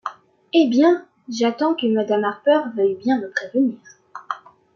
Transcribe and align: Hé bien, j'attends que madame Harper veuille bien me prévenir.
Hé 0.51 0.67
bien, 0.67 1.05
j'attends 1.29 1.75
que 1.75 1.85
madame 1.85 2.23
Harper 2.23 2.59
veuille 2.75 2.95
bien 2.95 3.21
me 3.21 3.29
prévenir. 3.29 3.77